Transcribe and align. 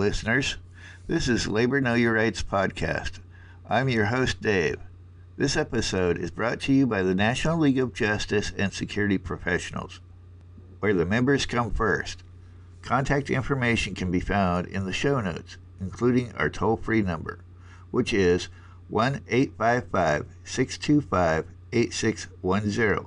listeners. 0.00 0.56
This 1.08 1.28
is 1.28 1.46
Labor 1.46 1.78
Know 1.78 1.92
Your 1.92 2.14
Rights 2.14 2.42
podcast. 2.42 3.20
I'm 3.68 3.90
your 3.90 4.06
host, 4.06 4.40
Dave. 4.40 4.78
This 5.36 5.58
episode 5.58 6.16
is 6.16 6.30
brought 6.30 6.58
to 6.62 6.72
you 6.72 6.86
by 6.86 7.02
the 7.02 7.14
National 7.14 7.58
League 7.58 7.78
of 7.78 7.92
Justice 7.92 8.50
and 8.56 8.72
Security 8.72 9.18
Professionals, 9.18 10.00
where 10.78 10.94
the 10.94 11.04
members 11.04 11.44
come 11.44 11.70
first. 11.70 12.22
Contact 12.80 13.28
information 13.28 13.94
can 13.94 14.10
be 14.10 14.20
found 14.20 14.66
in 14.68 14.86
the 14.86 14.92
show 14.94 15.20
notes, 15.20 15.58
including 15.82 16.32
our 16.32 16.48
toll 16.48 16.78
free 16.78 17.02
number, 17.02 17.40
which 17.90 18.14
is 18.14 18.48
1 18.88 19.20
855 19.28 20.24
625 20.44 21.44
8610. 21.74 23.04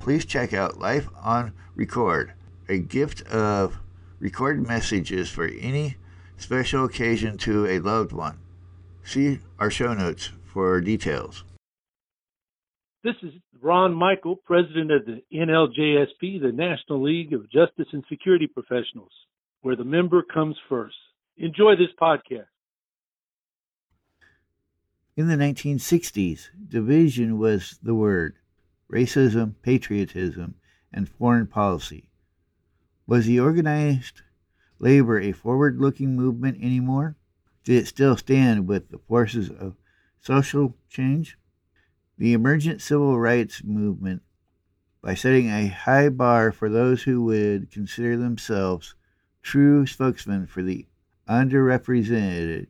Please 0.00 0.24
check 0.24 0.52
out 0.52 0.80
Life 0.80 1.08
on 1.22 1.52
Record, 1.76 2.32
a 2.68 2.78
gift 2.78 3.22
of 3.28 3.78
recorded 4.22 4.64
messages 4.68 5.28
for 5.28 5.46
any 5.46 5.96
special 6.36 6.84
occasion 6.84 7.36
to 7.36 7.66
a 7.66 7.80
loved 7.80 8.12
one. 8.12 8.38
See 9.02 9.40
our 9.58 9.68
show 9.68 9.94
notes 9.94 10.30
for 10.44 10.80
details. 10.80 11.42
This 13.02 13.16
is 13.24 13.32
Ron 13.60 13.92
Michael, 13.92 14.36
president 14.36 14.92
of 14.92 15.04
the 15.06 15.24
NLJSP, 15.34 16.40
the 16.40 16.52
National 16.52 17.02
League 17.02 17.32
of 17.32 17.50
Justice 17.50 17.88
and 17.92 18.04
Security 18.08 18.46
Professionals, 18.46 19.10
where 19.62 19.74
the 19.74 19.84
member 19.84 20.22
comes 20.22 20.56
first. 20.68 20.94
Enjoy 21.36 21.74
this 21.74 21.90
podcast. 22.00 22.46
In 25.16 25.26
the 25.26 25.34
1960s, 25.34 26.50
division 26.68 27.38
was 27.38 27.76
the 27.82 27.94
word 27.94 28.36
racism, 28.90 29.54
patriotism, 29.62 30.54
and 30.92 31.08
foreign 31.08 31.48
policy. 31.48 32.11
Was 33.06 33.26
the 33.26 33.40
organized 33.40 34.22
labor 34.78 35.18
a 35.18 35.32
forward 35.32 35.80
looking 35.80 36.14
movement 36.14 36.62
anymore? 36.62 37.16
Did 37.64 37.82
it 37.82 37.86
still 37.86 38.16
stand 38.16 38.68
with 38.68 38.90
the 38.90 38.98
forces 38.98 39.50
of 39.50 39.76
social 40.20 40.76
change? 40.88 41.36
The 42.18 42.32
emergent 42.32 42.80
civil 42.80 43.18
rights 43.18 43.64
movement, 43.64 44.22
by 45.00 45.14
setting 45.14 45.48
a 45.48 45.66
high 45.66 46.08
bar 46.10 46.52
for 46.52 46.68
those 46.68 47.02
who 47.02 47.24
would 47.24 47.70
consider 47.70 48.16
themselves 48.16 48.94
true 49.42 49.84
spokesmen 49.86 50.46
for 50.46 50.62
the 50.62 50.86
underrepresented, 51.28 52.68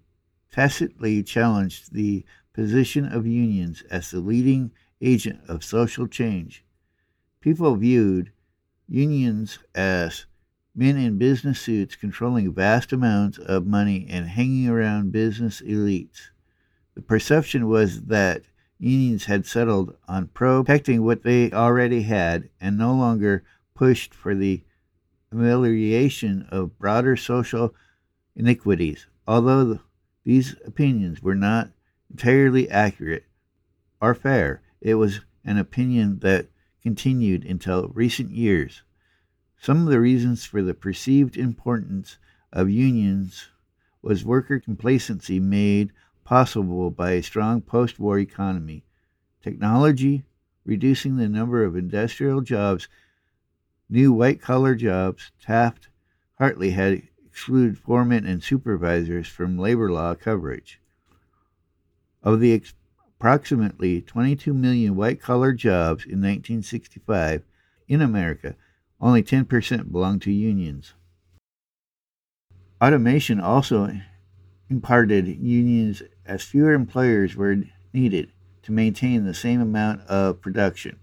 tacitly 0.50 1.22
challenged 1.22 1.92
the 1.92 2.24
position 2.54 3.04
of 3.04 3.26
unions 3.26 3.82
as 3.90 4.10
the 4.10 4.20
leading 4.20 4.70
agent 5.02 5.40
of 5.48 5.64
social 5.64 6.06
change. 6.06 6.64
People 7.40 7.76
viewed 7.76 8.32
unions 8.92 9.58
as 9.74 10.26
men 10.74 10.98
in 10.98 11.16
business 11.16 11.58
suits 11.58 11.96
controlling 11.96 12.52
vast 12.52 12.92
amounts 12.92 13.38
of 13.38 13.66
money 13.66 14.06
and 14.10 14.26
hanging 14.26 14.68
around 14.68 15.12
business 15.12 15.62
elites. 15.62 16.28
The 16.94 17.00
perception 17.00 17.68
was 17.68 18.02
that 18.02 18.42
unions 18.78 19.24
had 19.24 19.46
settled 19.46 19.96
on 20.06 20.28
protecting 20.28 21.02
what 21.02 21.22
they 21.22 21.50
already 21.52 22.02
had 22.02 22.50
and 22.60 22.76
no 22.76 22.94
longer 22.94 23.44
pushed 23.74 24.12
for 24.12 24.34
the 24.34 24.62
amelioration 25.30 26.46
of 26.50 26.78
broader 26.78 27.16
social 27.16 27.74
iniquities. 28.36 29.06
Although 29.26 29.80
these 30.24 30.54
opinions 30.66 31.22
were 31.22 31.34
not 31.34 31.70
entirely 32.10 32.68
accurate 32.68 33.24
or 34.02 34.14
fair, 34.14 34.60
it 34.82 34.96
was 34.96 35.20
an 35.44 35.56
opinion 35.56 36.18
that 36.18 36.48
continued 36.82 37.44
until 37.44 37.88
recent 37.88 38.30
years. 38.30 38.82
Some 39.60 39.82
of 39.82 39.92
the 39.92 40.00
reasons 40.00 40.44
for 40.44 40.62
the 40.62 40.74
perceived 40.74 41.36
importance 41.36 42.18
of 42.52 42.68
unions 42.68 43.48
was 44.02 44.24
worker 44.24 44.58
complacency 44.58 45.38
made 45.38 45.92
possible 46.24 46.90
by 46.90 47.12
a 47.12 47.22
strong 47.22 47.60
post 47.60 47.98
war 47.98 48.18
economy, 48.18 48.84
technology, 49.42 50.24
reducing 50.64 51.16
the 51.16 51.28
number 51.28 51.64
of 51.64 51.76
industrial 51.76 52.40
jobs, 52.40 52.88
new 53.88 54.12
white 54.12 54.40
collar 54.40 54.74
jobs. 54.74 55.30
Taft 55.40 55.88
Hartley 56.38 56.70
had 56.70 57.02
excluded 57.24 57.78
foremen 57.78 58.26
and 58.26 58.42
supervisors 58.42 59.28
from 59.28 59.58
labor 59.58 59.90
law 59.90 60.14
coverage. 60.14 60.80
Of 62.22 62.40
the 62.40 62.52
approximately 63.22 64.00
22 64.00 64.52
million 64.52 64.96
white 64.96 65.22
collar 65.22 65.52
jobs 65.52 66.02
in 66.02 66.18
1965 66.18 67.44
in 67.86 68.02
America, 68.02 68.56
only 69.00 69.22
10% 69.22 69.92
belonged 69.92 70.20
to 70.20 70.32
unions. 70.32 70.94
Automation 72.82 73.38
also 73.38 73.92
imparted 74.68 75.28
unions 75.28 76.02
as 76.26 76.42
fewer 76.42 76.72
employers 76.72 77.36
were 77.36 77.58
needed 77.92 78.28
to 78.60 78.72
maintain 78.72 79.24
the 79.24 79.34
same 79.34 79.60
amount 79.60 80.00
of 80.08 80.40
production. 80.40 80.98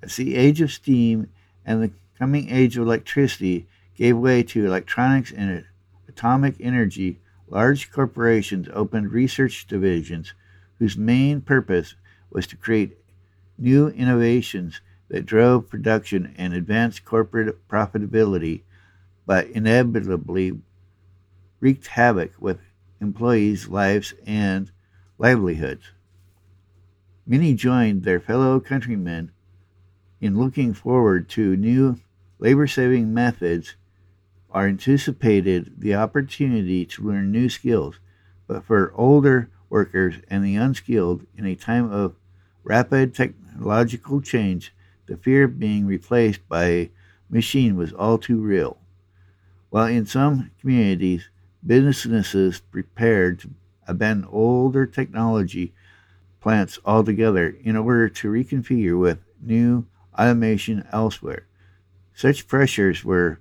As 0.00 0.14
the 0.14 0.36
age 0.36 0.60
of 0.60 0.70
steam 0.70 1.28
and 1.66 1.82
the 1.82 1.90
coming 2.16 2.50
age 2.50 2.76
of 2.76 2.86
electricity 2.86 3.66
gave 3.96 4.16
way 4.16 4.44
to 4.44 4.64
electronics 4.64 5.32
and 5.32 5.64
atomic 6.06 6.54
energy, 6.60 7.18
large 7.48 7.90
corporations 7.90 8.68
opened 8.72 9.10
research 9.10 9.66
divisions 9.66 10.34
whose 10.78 10.96
main 10.96 11.40
purpose 11.40 11.94
was 12.30 12.46
to 12.46 12.56
create 12.56 12.98
new 13.56 13.88
innovations 13.88 14.80
that 15.08 15.26
drove 15.26 15.68
production 15.68 16.34
and 16.36 16.54
advanced 16.54 17.04
corporate 17.04 17.66
profitability, 17.68 18.62
but 19.26 19.46
inevitably 19.48 20.58
wreaked 21.60 21.88
havoc 21.88 22.32
with 22.38 22.58
employees' 23.00 23.68
lives 23.68 24.14
and 24.26 24.70
livelihoods. 25.18 25.92
Many 27.26 27.54
joined 27.54 28.04
their 28.04 28.20
fellow 28.20 28.60
countrymen 28.60 29.32
in 30.20 30.38
looking 30.38 30.72
forward 30.72 31.28
to 31.30 31.56
new 31.56 31.98
labor 32.38 32.66
saving 32.66 33.12
methods 33.12 33.74
or 34.50 34.66
anticipated 34.66 35.74
the 35.78 35.94
opportunity 35.94 36.86
to 36.86 37.02
learn 37.02 37.30
new 37.30 37.48
skills, 37.48 37.98
but 38.46 38.64
for 38.64 38.92
older 38.94 39.50
workers 39.70 40.16
and 40.28 40.44
the 40.44 40.56
unskilled 40.56 41.26
in 41.36 41.46
a 41.46 41.54
time 41.54 41.90
of 41.90 42.14
rapid 42.64 43.14
technological 43.14 44.20
change, 44.20 44.74
the 45.06 45.16
fear 45.16 45.44
of 45.44 45.58
being 45.58 45.86
replaced 45.86 46.46
by 46.48 46.64
a 46.64 46.90
machine 47.30 47.76
was 47.76 47.92
all 47.92 48.18
too 48.18 48.40
real. 48.40 48.78
While 49.70 49.86
in 49.86 50.06
some 50.06 50.50
communities, 50.60 51.28
businesses 51.66 52.60
prepared 52.70 53.40
to 53.40 53.50
abandon 53.86 54.28
older 54.30 54.86
technology 54.86 55.72
plants 56.40 56.78
altogether 56.84 57.56
in 57.62 57.76
order 57.76 58.08
to 58.08 58.30
reconfigure 58.30 58.98
with 58.98 59.18
new 59.40 59.86
automation 60.18 60.86
elsewhere. 60.92 61.46
Such 62.14 62.48
pressures 62.48 63.04
were 63.04 63.40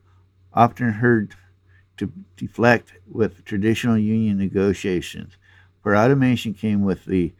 often 0.53 0.91
heard 0.91 1.35
to 1.97 2.11
deflect 2.35 2.93
with 3.09 3.43
traditional 3.45 3.97
union 3.97 4.37
negotiations, 4.37 5.37
for 5.87 5.95
automation 5.95 6.53
came 6.53 6.81
with 6.81 7.05
the 7.05 7.33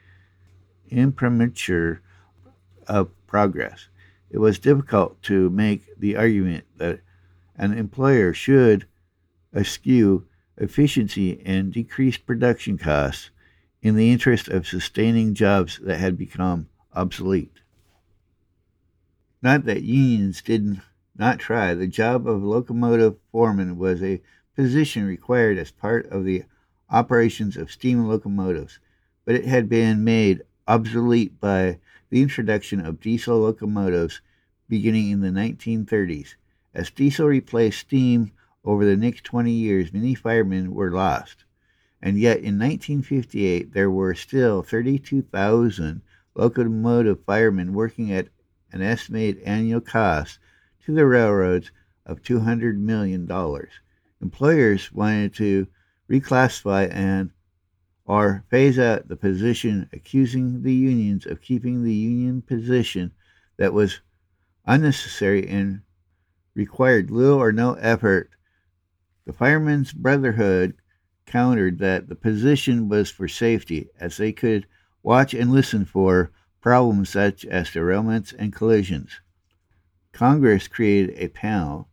imprimatur 0.89 2.01
of 2.87 3.09
progress 3.27 3.89
it 4.29 4.37
was 4.37 4.57
difficult 4.57 5.21
to 5.21 5.49
make 5.49 5.83
the 5.99 6.15
argument 6.15 6.63
that 6.77 7.01
an 7.57 7.73
employer 7.73 8.33
should 8.33 8.87
eschew 9.53 10.25
efficiency 10.55 11.41
and 11.45 11.73
decrease 11.73 12.15
production 12.15 12.77
costs 12.77 13.31
in 13.81 13.97
the 13.97 14.13
interest 14.13 14.47
of 14.47 14.65
sustaining 14.65 15.33
jobs 15.33 15.81
that 15.83 15.97
had 15.97 16.17
become 16.17 16.69
obsolete. 16.95 17.59
Not 19.41 19.65
that 19.65 19.83
unions 19.83 20.41
did 20.41 20.79
not 21.17 21.39
try. 21.39 21.73
The 21.73 21.85
job 21.85 22.25
of 22.25 22.41
locomotive 22.41 23.17
foreman 23.29 23.77
was 23.77 24.01
a 24.01 24.21
position 24.55 25.05
required 25.05 25.57
as 25.57 25.69
part 25.69 26.05
of 26.05 26.23
the 26.23 26.45
operations 26.89 27.57
of 27.57 27.71
steam 27.71 28.07
locomotives, 28.07 28.79
but 29.25 29.35
it 29.35 29.45
had 29.45 29.67
been 29.67 30.03
made 30.03 30.43
obsolete 30.67 31.39
by 31.39 31.79
the 32.09 32.21
introduction 32.21 32.85
of 32.85 32.99
diesel 32.99 33.39
locomotives 33.39 34.21
beginning 34.69 35.11
in 35.11 35.21
the 35.21 35.29
1930s. 35.29 36.35
As 36.73 36.89
diesel 36.89 37.27
replaced 37.27 37.79
steam 37.79 38.31
over 38.63 38.85
the 38.85 38.97
next 38.97 39.23
20 39.23 39.51
years, 39.51 39.93
many 39.93 40.13
firemen 40.13 40.73
were 40.73 40.91
lost. 40.91 41.45
And 42.01 42.19
yet 42.19 42.37
in 42.37 42.59
1958, 42.59 43.73
there 43.73 43.89
were 43.89 44.13
still 44.13 44.61
32,000 44.61 46.01
locomotive 46.35 47.23
firemen 47.25 47.73
working 47.73 48.11
at 48.11 48.27
an 48.71 48.81
estimated 48.81 49.41
annual 49.43 49.81
cost 49.81 50.39
to 50.85 50.93
the 50.93 51.05
railroads 51.05 51.71
of 52.05 52.21
$200 52.21 52.77
million. 52.77 53.29
Employers 54.21 54.91
wanted 54.91 55.33
to 55.35 55.67
reclassify 56.09 56.89
and 56.93 57.31
or 58.05 58.45
phase 58.49 58.79
out 58.79 59.09
the 59.09 59.17
position, 59.17 59.89
accusing 59.91 60.63
the 60.63 60.73
unions 60.73 61.25
of 61.25 61.41
keeping 61.41 61.83
the 61.83 61.93
union 61.93 62.41
position 62.41 63.11
that 63.57 63.73
was 63.73 63.99
unnecessary 64.65 65.47
and 65.47 65.81
required 66.55 67.11
little 67.11 67.37
or 67.37 67.51
no 67.51 67.73
effort 67.73 68.29
The 69.25 69.33
Firemen's 69.33 69.91
Brotherhood 69.91 70.75
countered 71.25 71.79
that 71.79 72.07
the 72.07 72.15
position 72.15 72.87
was 72.87 73.11
for 73.11 73.27
safety, 73.27 73.89
as 73.99 74.15
they 74.15 74.31
could 74.31 74.65
watch 75.03 75.33
and 75.33 75.51
listen 75.51 75.83
for 75.83 76.31
problems 76.61 77.09
such 77.09 77.45
as 77.45 77.69
derailments 77.69 78.33
and 78.37 78.53
collisions. 78.53 79.19
Congress 80.13 80.67
created 80.67 81.13
a 81.17 81.27
panel 81.27 81.89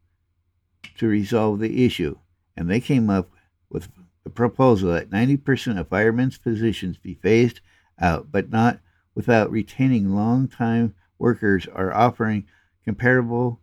to 0.98 1.08
resolve 1.08 1.58
the 1.58 1.84
issue, 1.84 2.16
and 2.56 2.70
they 2.70 2.80
came 2.80 3.10
up 3.10 3.30
with 3.68 3.88
proposal 4.34 4.92
that 4.92 5.10
90% 5.10 5.78
of 5.78 5.88
firemen's 5.88 6.38
positions 6.38 6.96
be 6.98 7.14
phased 7.14 7.60
out, 8.00 8.30
but 8.30 8.50
not 8.50 8.80
without 9.14 9.50
retaining 9.50 10.14
long-time 10.14 10.94
workers 11.18 11.66
or 11.74 11.94
offering 11.94 12.46
comparable 12.84 13.60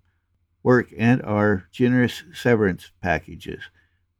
work 0.63 0.93
and 0.97 1.21
our 1.23 1.67
generous 1.71 2.23
severance 2.33 2.91
packages. 3.01 3.63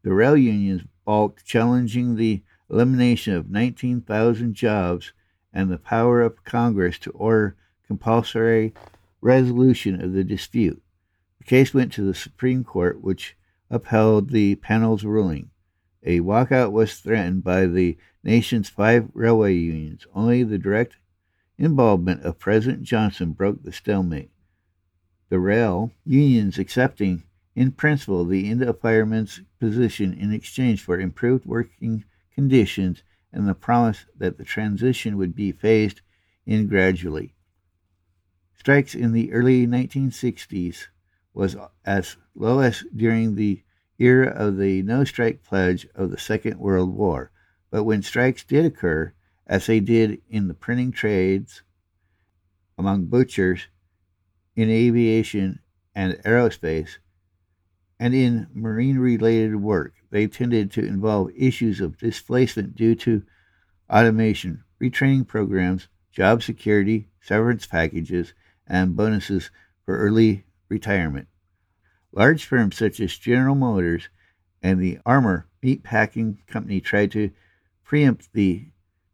The 0.04 0.14
rail 0.14 0.36
unions 0.36 0.84
balked, 1.06 1.46
challenging 1.46 2.16
the 2.16 2.44
elimination 2.70 3.36
of 3.36 3.50
19,000 3.50 4.54
jobs 4.54 5.14
and 5.54 5.70
the 5.70 5.78
power 5.78 6.22
of 6.22 6.44
Congress 6.44 6.98
to 7.00 7.12
order 7.12 7.56
compulsory 7.86 8.74
resolution 9.22 10.02
of 10.02 10.14
the 10.14 10.24
dispute. 10.24 10.82
The 11.40 11.44
case 11.44 11.74
went 11.74 11.92
to 11.94 12.04
the 12.04 12.16
Supreme 12.16 12.64
Court, 12.64 13.02
which 13.02 13.36
upheld 13.70 14.30
the 14.30 14.56
panel's 14.56 15.04
ruling. 15.04 15.51
A 16.04 16.20
walkout 16.20 16.72
was 16.72 17.00
threatened 17.00 17.44
by 17.44 17.68
the 17.68 17.98
nation's 18.24 18.70
five 18.70 19.10
railway 19.14 19.54
unions. 19.56 20.08
Only 20.14 20.44
the 20.44 20.58
direct 20.58 20.98
involvement 21.58 22.24
of 22.24 22.40
President 22.40 22.84
Johnson 22.84 23.34
broke 23.34 23.64
the 23.64 23.72
stalemate. 23.72 24.32
The 25.30 25.40
rail 25.40 25.92
unions 26.04 26.58
accepting 26.58 27.24
in 27.56 27.72
principle 27.72 28.26
the 28.26 28.50
end 28.50 28.62
of 28.64 28.80
firemen's 28.80 29.42
position 29.60 30.14
in 30.14 30.34
exchange 30.34 30.82
for 30.82 31.00
improved 31.00 31.46
working 31.46 32.06
conditions 32.34 33.04
and 33.32 33.48
the 33.48 33.54
promise 33.54 34.06
that 34.18 34.38
the 34.38 34.44
transition 34.44 35.18
would 35.18 35.36
be 35.36 35.52
phased 35.52 36.02
in 36.46 36.68
gradually. 36.68 37.36
Strikes 38.58 38.96
in 38.96 39.12
the 39.12 39.32
early 39.32 39.68
1960s 39.68 40.88
was 41.34 41.56
as 41.86 42.18
low 42.36 42.60
as 42.60 42.84
during 42.96 43.36
the 43.36 43.64
era 44.02 44.30
of 44.30 44.58
the 44.58 44.82
no 44.82 45.04
strike 45.04 45.44
pledge 45.44 45.88
of 45.94 46.10
the 46.10 46.18
Second 46.18 46.58
World 46.60 46.96
War. 46.96 47.32
But 47.70 47.84
when 47.84 48.02
strikes 48.02 48.44
did 48.44 48.66
occur, 48.66 49.14
as 49.46 49.68
they 49.68 49.80
did 49.80 50.22
in 50.30 50.48
the 50.48 50.54
printing 50.54 50.92
trades, 50.92 51.62
among 52.78 53.06
butchers, 53.06 53.68
in 54.56 54.70
aviation 54.70 55.60
and 55.94 56.14
aerospace, 56.26 56.98
and 58.00 58.14
in 58.14 58.48
marine 58.54 58.98
related 58.98 59.56
work, 59.56 59.94
they 60.10 60.28
tended 60.28 60.72
to 60.72 60.86
involve 60.86 61.32
issues 61.38 61.80
of 61.80 61.98
displacement 61.98 62.76
due 62.76 62.96
to 62.96 63.24
automation, 63.90 64.64
retraining 64.82 65.28
programs, 65.28 65.88
job 66.12 66.42
security, 66.42 67.08
severance 67.22 67.68
packages, 67.68 68.34
and 68.68 68.96
bonuses 68.96 69.52
for 69.86 69.98
early 69.98 70.46
retirement. 70.70 71.28
Large 72.14 72.46
firms 72.46 72.76
such 72.76 73.00
as 73.00 73.18
General 73.18 73.56
Motors 73.56 74.10
and 74.62 74.80
the 74.80 75.00
Armour 75.06 75.48
Meatpacking 75.64 76.46
Company 76.46 76.82
tried 76.82 77.12
to 77.12 77.32
preempt 77.84 78.34
the 78.34 78.68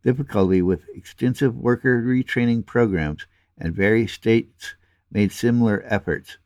difficulty 0.03 0.61
with 0.61 0.89
extensive 0.95 1.55
worker 1.55 2.01
retraining 2.01 2.65
programs, 2.65 3.27
and 3.57 3.75
various 3.75 4.13
states 4.13 4.75
made 5.11 5.31
similar 5.31 5.83
efforts. 5.85 6.37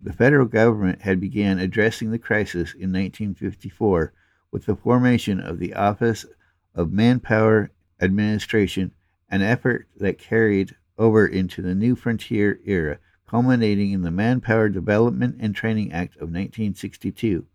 The 0.00 0.12
federal 0.12 0.46
government 0.46 1.02
had 1.02 1.20
begun 1.20 1.58
addressing 1.58 2.10
the 2.10 2.18
crisis 2.18 2.72
in 2.72 2.92
1954 2.92 4.12
with 4.50 4.66
the 4.66 4.76
formation 4.76 5.40
of 5.40 5.58
the 5.58 5.74
Office 5.74 6.26
of 6.74 6.92
Manpower 6.92 7.70
Administration, 8.00 8.92
an 9.28 9.42
effort 9.42 9.88
that 9.96 10.18
carried 10.18 10.74
over 10.98 11.26
into 11.26 11.62
the 11.62 11.74
new 11.74 11.94
frontier 11.94 12.60
era 12.64 12.98
culminating 13.28 13.92
in 13.92 14.02
the 14.02 14.10
Manpower 14.10 14.68
Development 14.68 15.36
and 15.40 15.54
Training 15.54 15.92
Act 15.92 16.14
of 16.16 16.28
1962, 16.28 17.46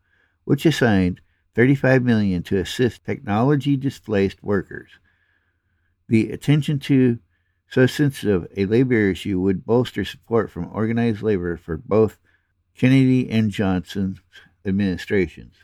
which 0.43 0.65
assigned 0.65 1.21
35 1.55 2.03
million 2.03 2.43
to 2.43 2.57
assist 2.57 3.05
technology 3.05 3.75
displaced 3.77 4.43
workers. 4.43 4.91
The 6.07 6.31
attention 6.31 6.79
to 6.79 7.19
so 7.69 7.85
sensitive 7.85 8.47
a 8.57 8.65
labor 8.65 9.09
issue 9.11 9.39
would 9.39 9.65
bolster 9.65 10.03
support 10.03 10.51
from 10.51 10.69
organized 10.73 11.21
labor 11.21 11.55
for 11.55 11.77
both 11.77 12.17
Kennedy 12.75 13.29
and 13.29 13.49
Johnson's 13.49 14.19
administrations. 14.65 15.55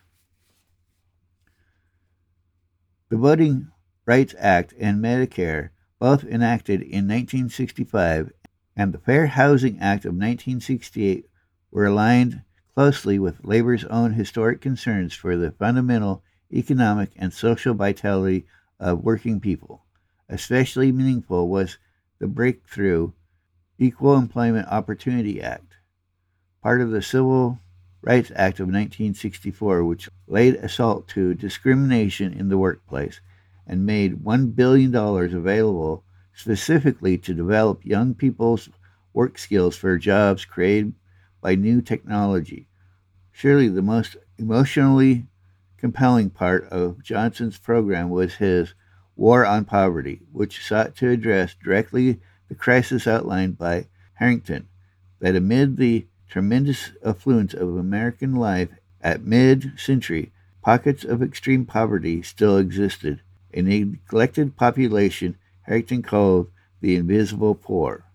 The 3.09 3.17
Voting 3.17 3.69
Rights 4.05 4.35
Act 4.39 4.73
and 4.79 5.03
Medicare, 5.03 5.69
both 5.99 6.23
enacted 6.23 6.81
in 6.81 7.07
1965, 7.07 8.31
and 8.77 8.93
the 8.93 8.99
Fair 8.99 9.25
Housing 9.25 9.79
Act 9.79 10.05
of 10.05 10.11
1968 10.11 11.27
were 11.71 11.87
aligned 11.87 12.43
closely 12.75 13.17
with 13.17 13.43
labor's 13.43 13.83
own 13.85 14.13
historic 14.13 14.61
concerns 14.61 15.15
for 15.15 15.35
the 15.35 15.49
fundamental 15.49 16.21
economic 16.53 17.09
and 17.15 17.33
social 17.33 17.73
vitality 17.73 18.45
of 18.79 19.03
working 19.03 19.39
people. 19.39 19.83
Especially 20.29 20.91
meaningful 20.91 21.49
was 21.49 21.79
the 22.19 22.27
breakthrough 22.27 23.11
Equal 23.79 24.15
Employment 24.15 24.67
Opportunity 24.69 25.41
Act, 25.41 25.73
part 26.61 26.79
of 26.79 26.91
the 26.91 27.01
Civil 27.01 27.59
Rights 28.03 28.31
Act 28.35 28.59
of 28.59 28.67
1964, 28.67 29.83
which 29.83 30.07
laid 30.27 30.53
assault 30.55 31.07
to 31.09 31.33
discrimination 31.33 32.31
in 32.31 32.49
the 32.49 32.59
workplace 32.59 33.21
and 33.65 33.87
made 33.87 34.23
$1 34.23 34.55
billion 34.55 34.95
available 34.95 36.03
specifically 36.37 37.17
to 37.17 37.33
develop 37.33 37.83
young 37.83 38.13
people's 38.13 38.69
work 39.11 39.39
skills 39.39 39.75
for 39.75 39.97
jobs 39.97 40.45
created 40.45 40.93
by 41.41 41.55
new 41.55 41.81
technology. 41.81 42.67
Surely 43.31 43.67
the 43.67 43.81
most 43.81 44.15
emotionally 44.37 45.25
compelling 45.77 46.29
part 46.29 46.63
of 46.65 47.01
Johnson's 47.01 47.57
program 47.57 48.11
was 48.11 48.35
his 48.35 48.75
War 49.15 49.47
on 49.47 49.65
Poverty, 49.65 50.21
which 50.31 50.63
sought 50.63 50.95
to 50.97 51.09
address 51.09 51.55
directly 51.55 52.19
the 52.49 52.55
crisis 52.55 53.07
outlined 53.07 53.57
by 53.57 53.87
Harrington 54.13 54.67
that 55.19 55.35
amid 55.35 55.77
the 55.77 56.05
tremendous 56.29 56.91
affluence 57.03 57.55
of 57.55 57.75
American 57.75 58.35
life 58.35 58.69
at 59.01 59.23
mid 59.23 59.71
century, 59.75 60.31
pockets 60.61 61.03
of 61.03 61.23
extreme 61.23 61.65
poverty 61.65 62.21
still 62.21 62.57
existed, 62.57 63.21
a 63.55 63.63
neglected 63.63 64.55
population 64.55 65.35
Harrington 65.67 66.01
called 66.01 66.49
the 66.81 66.95
invisible 66.95 67.55
poor. 67.55 68.05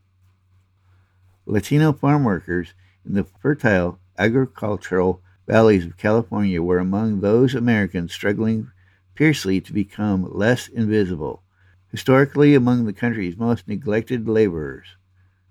Latino 1.45 1.93
farm 1.93 2.25
workers 2.25 2.73
in 3.05 3.15
the 3.15 3.25
fertile 3.25 3.99
agricultural 4.19 5.21
valleys 5.47 5.85
of 5.85 5.97
California 5.97 6.63
were 6.63 6.79
among 6.79 7.21
those 7.21 7.55
Americans 7.55 8.13
struggling 8.13 8.71
fiercely 9.15 9.61
to 9.61 9.73
become 9.73 10.27
less 10.33 10.69
invisible. 10.69 11.43
Historically, 11.91 12.55
among 12.55 12.87
the 12.87 12.93
country's 12.93 13.37
most 13.37 13.69
neglected 13.69 14.27
laborers, 14.27 14.97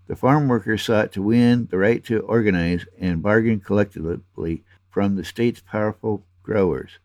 the 0.08 0.16
farm 0.16 0.48
workers 0.48 0.82
sought 0.82 1.12
to 1.12 1.22
win 1.22 1.68
the 1.70 1.78
right 1.78 2.04
to 2.06 2.20
organize 2.22 2.86
and 3.00 3.22
bargain 3.22 3.60
collectively 3.60 4.64
from 4.90 5.16
the 5.16 5.24
state's 5.24 5.62
powerful 5.62 6.26
growers. 6.42 7.00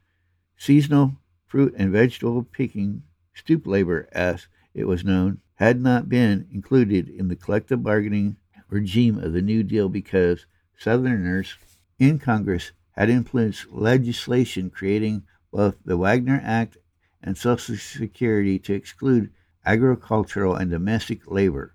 Seasonal 0.57 1.17
fruit 1.47 1.75
and 1.77 1.93
vegetable 1.93 2.43
picking, 2.43 3.03
stoop 3.35 3.67
labor, 3.67 4.09
as 4.13 4.47
it 4.77 4.87
was 4.87 5.07
known, 5.07 5.41
had 5.55 5.81
not 5.81 6.07
been 6.07 6.47
included 6.53 7.09
in 7.09 7.29
the 7.29 7.35
collective 7.35 7.83
bargaining 7.83 8.37
regime 8.69 9.19
of 9.19 9.33
the 9.33 9.41
New 9.41 9.63
Deal 9.63 9.89
because 9.89 10.45
Southerners 10.79 11.57
in 11.99 12.19
Congress 12.19 12.73
had 12.91 13.09
influenced 13.09 13.73
legislation 13.73 14.69
creating 14.69 15.23
both 15.51 15.77
the 15.83 15.97
Wagner 15.97 16.43
Act 16.45 16.77
and 17.23 17.39
Social 17.39 17.75
Security 17.77 18.59
to 18.59 18.75
exclude 18.75 19.33
agricultural 19.65 20.55
and 20.55 20.71
domestic 20.71 21.31
labor, 21.31 21.75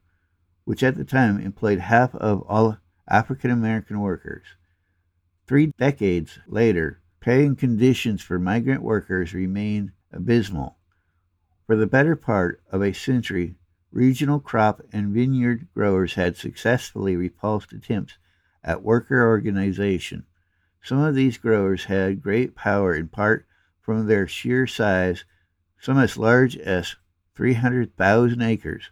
which 0.63 0.83
at 0.83 0.95
the 0.95 1.03
time 1.03 1.39
employed 1.39 1.79
half 1.79 2.13
of 2.13 2.43
all 2.43 2.77
African 3.09 3.49
American 3.49 3.99
workers. 3.99 4.45
Three 5.47 5.73
decades 5.79 6.37
later, 6.47 7.01
pay 7.19 7.47
and 7.47 7.57
conditions 7.57 8.21
for 8.21 8.37
migrant 8.37 8.83
workers 8.83 9.33
remained 9.33 9.91
abysmal. 10.13 10.77
For 11.71 11.77
the 11.77 11.87
better 11.87 12.17
part 12.17 12.61
of 12.69 12.81
a 12.81 12.91
century, 12.91 13.55
regional 13.93 14.41
crop 14.41 14.81
and 14.91 15.13
vineyard 15.13 15.69
growers 15.73 16.15
had 16.15 16.35
successfully 16.35 17.15
repulsed 17.15 17.71
attempts 17.71 18.17
at 18.61 18.83
worker 18.83 19.25
organization. 19.25 20.25
Some 20.83 20.97
of 20.97 21.15
these 21.15 21.37
growers 21.37 21.85
had 21.85 22.21
great 22.21 22.55
power 22.55 22.93
in 22.93 23.07
part 23.07 23.47
from 23.79 24.05
their 24.05 24.27
sheer 24.27 24.67
size, 24.67 25.23
some 25.79 25.97
as 25.97 26.17
large 26.17 26.57
as 26.57 26.97
300,000 27.35 28.41
acres, 28.41 28.91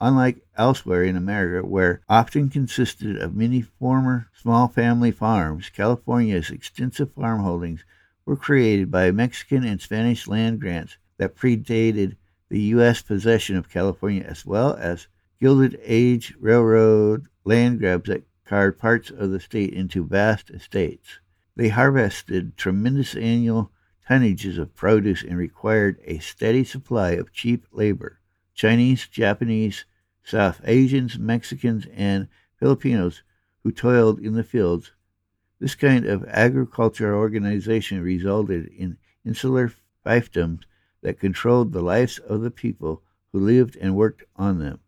unlike 0.00 0.46
elsewhere 0.56 1.02
in 1.02 1.16
America, 1.16 1.66
where 1.66 2.00
often 2.08 2.48
consisted 2.48 3.16
of 3.16 3.34
many 3.34 3.60
former 3.60 4.28
small 4.40 4.68
family 4.68 5.10
farms. 5.10 5.68
California's 5.68 6.50
extensive 6.50 7.12
farm 7.12 7.40
holdings 7.40 7.84
were 8.24 8.36
created 8.36 8.88
by 8.88 9.10
Mexican 9.10 9.64
and 9.64 9.80
Spanish 9.80 10.28
land 10.28 10.60
grants 10.60 10.96
that 11.16 11.34
predated 11.34 12.16
the 12.50 12.60
U.S. 12.74 13.00
possession 13.00 13.56
of 13.56 13.70
California, 13.70 14.22
as 14.22 14.44
well 14.44 14.74
as 14.74 15.06
Gilded 15.40 15.80
Age 15.82 16.34
Railroad 16.38 17.28
land 17.44 17.78
grabs 17.78 18.08
that 18.08 18.24
carved 18.44 18.78
parts 18.78 19.10
of 19.10 19.30
the 19.30 19.40
state 19.40 19.72
into 19.72 20.04
vast 20.04 20.50
estates. 20.50 21.20
They 21.56 21.68
harvested 21.68 22.56
tremendous 22.56 23.14
annual 23.14 23.70
tonnages 24.08 24.58
of 24.58 24.74
produce 24.74 25.22
and 25.22 25.38
required 25.38 26.00
a 26.04 26.18
steady 26.18 26.64
supply 26.64 27.12
of 27.12 27.32
cheap 27.32 27.64
labor. 27.70 28.18
Chinese, 28.54 29.06
Japanese, 29.06 29.84
South 30.24 30.60
Asians, 30.64 31.18
Mexicans, 31.18 31.86
and 31.94 32.26
Filipinos 32.58 33.22
who 33.62 33.70
toiled 33.70 34.18
in 34.18 34.34
the 34.34 34.42
fields. 34.42 34.92
This 35.60 35.74
kind 35.74 36.06
of 36.06 36.24
agricultural 36.24 37.18
organization 37.18 38.02
resulted 38.02 38.66
in 38.66 38.98
insular 39.24 39.72
fiefdoms 40.04 40.62
that 41.02 41.20
controlled 41.20 41.72
the 41.72 41.82
lives 41.82 42.18
of 42.18 42.40
the 42.40 42.50
people 42.50 43.02
who 43.32 43.40
lived 43.40 43.76
and 43.76 43.96
worked 43.96 44.24
on 44.36 44.58
them, 44.58 44.80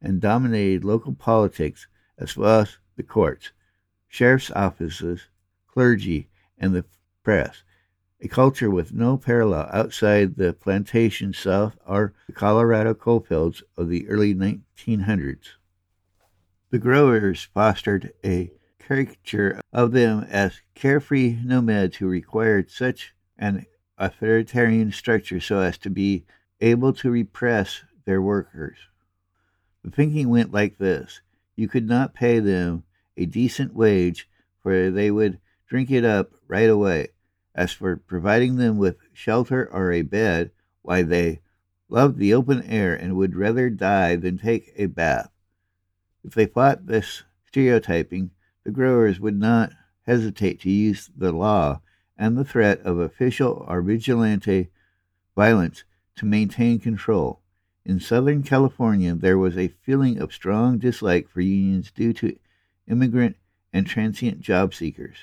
and 0.00 0.20
dominated 0.20 0.84
local 0.84 1.14
politics 1.14 1.86
as 2.18 2.36
well 2.36 2.60
as 2.60 2.78
the 2.96 3.02
courts, 3.02 3.52
sheriff's 4.08 4.50
offices, 4.52 5.28
clergy, 5.66 6.28
and 6.58 6.74
the 6.74 6.84
press 7.22 7.62
a 8.20 8.28
culture 8.28 8.70
with 8.70 8.92
no 8.92 9.16
parallel 9.16 9.68
outside 9.72 10.36
the 10.36 10.52
plantation 10.52 11.32
south 11.32 11.76
or 11.86 12.14
the 12.26 12.32
Colorado 12.32 12.94
coalfields 12.94 13.62
of 13.76 13.88
the 13.88 14.08
early 14.08 14.34
1900s. 14.34 15.54
The 16.70 16.78
growers 16.78 17.48
fostered 17.54 18.12
a 18.24 18.50
caricature 18.78 19.60
of 19.72 19.92
them 19.92 20.26
as 20.28 20.60
carefree 20.74 21.38
nomads 21.44 21.96
who 21.96 22.08
required 22.08 22.70
such 22.70 23.14
an 23.38 23.66
authoritarian 23.98 24.92
structure 24.92 25.40
so 25.40 25.60
as 25.60 25.76
to 25.78 25.90
be 25.90 26.24
able 26.60 26.92
to 26.92 27.10
repress 27.10 27.82
their 28.04 28.22
workers. 28.22 28.78
The 29.84 29.90
thinking 29.90 30.28
went 30.28 30.52
like 30.52 30.78
this 30.78 31.20
you 31.56 31.68
could 31.68 31.88
not 31.88 32.14
pay 32.14 32.38
them 32.38 32.84
a 33.16 33.26
decent 33.26 33.74
wage, 33.74 34.28
for 34.62 34.90
they 34.90 35.10
would 35.10 35.40
drink 35.68 35.90
it 35.90 36.04
up 36.04 36.32
right 36.46 36.70
away 36.70 37.08
as 37.58 37.72
for 37.72 37.96
providing 37.96 38.54
them 38.54 38.78
with 38.78 38.96
shelter 39.12 39.68
or 39.72 39.90
a 39.90 40.02
bed, 40.02 40.52
why, 40.82 41.02
they 41.02 41.40
loved 41.88 42.16
the 42.16 42.32
open 42.32 42.62
air 42.62 42.94
and 42.94 43.16
would 43.16 43.34
rather 43.34 43.68
die 43.68 44.14
than 44.14 44.38
take 44.38 44.72
a 44.76 44.86
bath. 44.86 45.28
If 46.22 46.34
they 46.34 46.46
fought 46.46 46.86
this 46.86 47.24
stereotyping, 47.48 48.30
the 48.62 48.70
growers 48.70 49.18
would 49.18 49.36
not 49.36 49.72
hesitate 50.06 50.60
to 50.60 50.70
use 50.70 51.10
the 51.16 51.32
law 51.32 51.80
and 52.18 52.36
the 52.36 52.44
threat 52.44 52.80
of 52.80 52.98
official 52.98 53.64
or 53.68 53.80
vigilante 53.80 54.68
violence 55.36 55.84
to 56.16 56.26
maintain 56.26 56.80
control. 56.80 57.40
In 57.84 58.00
Southern 58.00 58.42
California, 58.42 59.14
there 59.14 59.38
was 59.38 59.56
a 59.56 59.68
feeling 59.68 60.18
of 60.18 60.32
strong 60.32 60.78
dislike 60.78 61.28
for 61.28 61.40
unions 61.40 61.90
due 61.90 62.12
to 62.14 62.36
immigrant 62.88 63.36
and 63.72 63.86
transient 63.86 64.40
job 64.40 64.74
seekers. 64.74 65.16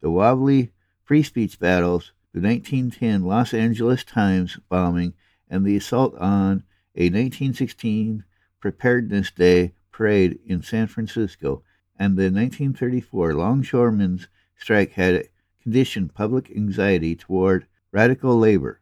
The 0.00 0.10
wobbly 0.10 0.72
free 1.02 1.22
speech 1.22 1.58
battles, 1.58 2.12
the 2.32 2.40
1910 2.40 3.24
Los 3.24 3.52
Angeles 3.52 4.04
Times 4.04 4.58
bombing, 4.68 5.14
and 5.48 5.66
the 5.66 5.76
assault 5.76 6.14
on 6.16 6.62
a 6.94 7.10
1916 7.10 8.24
Preparedness 8.60 9.32
Day 9.32 9.72
parade 9.90 10.38
in 10.46 10.62
San 10.62 10.86
Francisco, 10.86 11.62
and 11.98 12.16
the 12.16 12.30
1934 12.30 13.34
longshoremen's 13.34 14.28
strike 14.56 14.92
had 14.92 15.28
conditioned 15.62 16.14
public 16.14 16.50
anxiety 16.50 17.14
toward 17.14 17.66
radical 17.92 18.38
labor. 18.38 18.80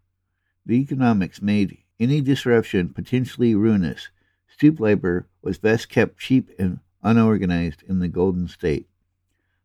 The 0.64 0.76
economics 0.76 1.42
made 1.42 1.78
any 1.98 2.20
disruption 2.20 2.90
potentially 2.90 3.54
ruinous. 3.54 4.08
Stoop 4.48 4.80
labor 4.80 5.26
was 5.42 5.58
best 5.58 5.88
kept 5.88 6.18
cheap 6.18 6.50
and 6.58 6.80
unorganized 7.02 7.82
in 7.88 7.98
the 7.98 8.08
Golden 8.08 8.48
State. 8.48 8.88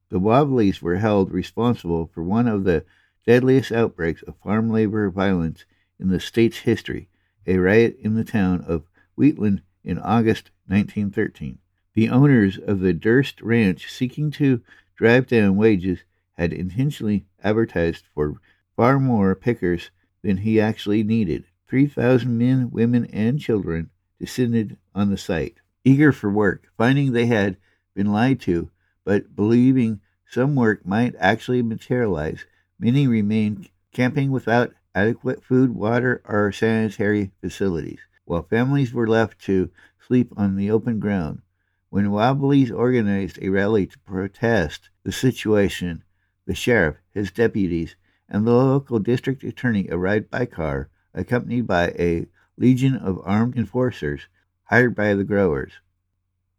The 0.10 0.20
Wobblies 0.20 0.82
were 0.82 0.98
held 0.98 1.32
responsible 1.32 2.10
for 2.13 2.24
one 2.24 2.48
of 2.48 2.63
the 2.63 2.86
deadliest 3.25 3.72
outbreaks 3.72 4.22
of 4.24 4.38
farm 4.38 4.70
labor 4.70 5.10
violence 5.10 5.65
in 6.00 6.10
the 6.10 6.20
state's 6.20 6.60
history, 6.60 7.10
a 7.48 7.58
riot 7.58 7.98
in 8.00 8.15
the 8.15 8.24
town 8.24 8.63
of 8.67 8.84
Wheatland 9.15 9.62
in 9.84 9.98
August 10.00 10.51
1913. 10.67 11.58
The 11.93 12.10
owners 12.10 12.58
of 12.58 12.79
the 12.79 12.93
Durst 12.93 13.41
Ranch, 13.41 13.91
seeking 13.91 14.32
to 14.32 14.62
drive 14.96 15.27
down 15.27 15.55
wages, 15.55 16.03
had 16.37 16.51
intentionally 16.51 17.25
advertised 17.43 18.05
for 18.13 18.35
far 18.75 18.99
more 18.99 19.35
pickers 19.35 19.91
than 20.23 20.37
he 20.37 20.59
actually 20.59 21.03
needed. 21.03 21.45
3,000 21.67 22.37
men, 22.37 22.69
women, 22.71 23.05
and 23.05 23.39
children 23.39 23.89
descended 24.19 24.77
on 24.95 25.09
the 25.09 25.17
site, 25.17 25.57
eager 25.83 26.11
for 26.11 26.29
work, 26.29 26.67
finding 26.77 27.11
they 27.11 27.25
had 27.25 27.57
been 27.95 28.11
lied 28.11 28.39
to, 28.39 28.69
but 29.03 29.35
believing 29.35 29.99
some 30.29 30.55
work 30.55 30.85
might 30.85 31.15
actually 31.19 31.61
materialize. 31.61 32.45
Many 32.79 33.07
remained 33.07 33.69
camping 33.91 34.31
without 34.31 34.73
adequate 34.95 35.43
food, 35.43 35.75
water, 35.75 36.21
or 36.25 36.51
sanitary 36.51 37.31
facilities, 37.41 37.99
while 38.25 38.43
families 38.43 38.93
were 38.93 39.07
left 39.07 39.39
to 39.41 39.69
sleep 40.07 40.31
on 40.35 40.55
the 40.55 40.71
open 40.71 40.99
ground. 40.99 41.41
When 41.89 42.11
Wobblies 42.11 42.71
organized 42.71 43.37
a 43.41 43.49
rally 43.49 43.85
to 43.85 43.99
protest 43.99 44.89
the 45.03 45.11
situation, 45.11 46.03
the 46.45 46.55
sheriff, 46.55 46.97
his 47.12 47.31
deputies, 47.31 47.95
and 48.27 48.45
the 48.45 48.51
local 48.51 49.00
district 49.00 49.43
attorney 49.43 49.88
arrived 49.89 50.29
by 50.29 50.45
car, 50.45 50.89
accompanied 51.13 51.67
by 51.67 51.89
a 52.00 52.27
legion 52.57 52.95
of 52.95 53.21
armed 53.23 53.57
enforcers 53.57 54.27
hired 54.65 54.95
by 54.95 55.13
the 55.13 55.23
growers. 55.23 55.73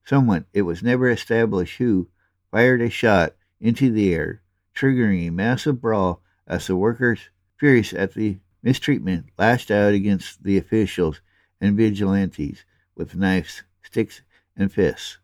Someone, 0.04 0.44
it 0.52 0.62
was 0.62 0.82
never 0.82 1.08
established 1.08 1.78
who, 1.78 2.08
fired 2.50 2.80
a 2.80 2.90
shot 2.90 3.34
into 3.60 3.90
the 3.90 4.14
air, 4.14 4.42
triggering 4.74 5.26
a 5.26 5.30
massive 5.30 5.80
brawl 5.80 6.22
as 6.46 6.66
the 6.66 6.76
workers, 6.76 7.30
furious 7.56 7.92
at 7.92 8.14
the 8.14 8.38
mistreatment, 8.62 9.26
lashed 9.38 9.70
out 9.70 9.94
against 9.94 10.44
the 10.44 10.58
officials 10.58 11.20
and 11.60 11.76
vigilantes 11.76 12.64
with 12.94 13.16
knives, 13.16 13.62
sticks, 13.82 14.22
and 14.56 14.72
fists. 14.72 15.18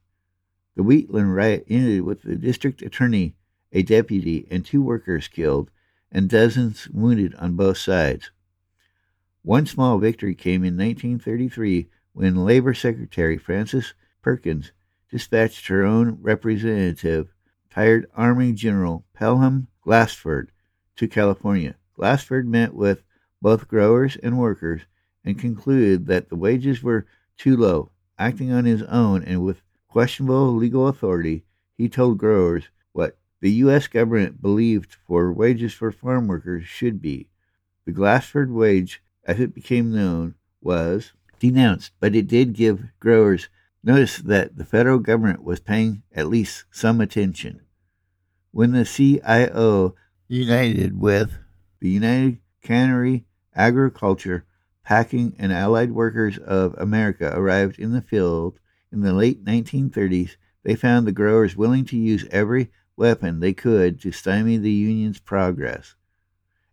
The 0.76 0.82
Wheatland 0.82 1.34
riot 1.34 1.66
ended 1.68 2.02
with 2.02 2.22
the 2.22 2.36
district 2.36 2.82
attorney, 2.82 3.34
a 3.72 3.82
deputy, 3.82 4.46
and 4.50 4.64
two 4.64 4.82
workers 4.82 5.28
killed, 5.28 5.70
and 6.10 6.28
dozens 6.28 6.88
wounded 6.88 7.34
on 7.36 7.56
both 7.56 7.78
sides. 7.78 8.30
One 9.42 9.66
small 9.66 9.98
victory 9.98 10.34
came 10.34 10.64
in 10.64 10.76
1933 10.76 11.88
when 12.12 12.44
Labor 12.44 12.74
Secretary 12.74 13.38
Frances 13.38 13.94
Perkins 14.22 14.72
dispatched 15.10 15.68
her 15.68 15.84
own 15.84 16.18
representative 16.20 17.32
hired 17.72 18.06
Army 18.14 18.52
General 18.52 19.04
Pelham 19.14 19.68
Glassford 19.82 20.50
to 20.96 21.08
California. 21.08 21.76
Glassford 21.94 22.46
met 22.46 22.74
with 22.74 23.02
both 23.40 23.68
growers 23.68 24.16
and 24.16 24.38
workers 24.38 24.82
and 25.24 25.38
concluded 25.38 26.06
that 26.06 26.28
the 26.28 26.36
wages 26.36 26.82
were 26.82 27.06
too 27.36 27.56
low. 27.56 27.90
Acting 28.18 28.52
on 28.52 28.64
his 28.64 28.82
own 28.82 29.22
and 29.22 29.42
with 29.42 29.62
questionable 29.88 30.54
legal 30.54 30.88
authority, 30.88 31.44
he 31.76 31.88
told 31.88 32.18
growers 32.18 32.68
the 33.40 33.50
U.S. 33.52 33.86
government 33.86 34.42
believed 34.42 34.96
for 35.06 35.32
wages 35.32 35.72
for 35.72 35.90
farm 35.90 36.26
workers 36.26 36.66
should 36.66 37.00
be. 37.00 37.28
The 37.86 37.92
Glassford 37.92 38.52
wage, 38.52 39.02
as 39.24 39.40
it 39.40 39.54
became 39.54 39.92
known, 39.92 40.34
was 40.60 41.12
denounced, 41.38 41.92
but 42.00 42.14
it 42.14 42.28
did 42.28 42.52
give 42.52 42.88
growers 43.00 43.48
Notice 43.82 44.18
that 44.18 44.56
the 44.58 44.64
federal 44.66 44.98
government 44.98 45.42
was 45.42 45.58
paying 45.58 46.02
at 46.14 46.28
least 46.28 46.64
some 46.70 47.00
attention. 47.00 47.62
When 48.50 48.72
the 48.72 48.84
CIO 48.84 49.94
united 50.28 51.00
with 51.00 51.38
the 51.80 51.88
United 51.88 52.38
Cannery, 52.62 53.24
Agriculture, 53.54 54.44
Packing, 54.84 55.34
and 55.38 55.50
Allied 55.50 55.92
Workers 55.92 56.36
of 56.36 56.74
America 56.76 57.32
arrived 57.34 57.78
in 57.78 57.92
the 57.92 58.02
field 58.02 58.60
in 58.92 59.00
the 59.00 59.14
late 59.14 59.44
1930s, 59.44 60.36
they 60.62 60.74
found 60.74 61.06
the 61.06 61.12
growers 61.12 61.56
willing 61.56 61.86
to 61.86 61.96
use 61.96 62.26
every 62.30 62.70
weapon 63.00 63.40
they 63.40 63.54
could 63.54 63.98
to 63.98 64.12
stymie 64.12 64.58
the 64.58 64.70
Union's 64.70 65.18
progress. 65.18 65.94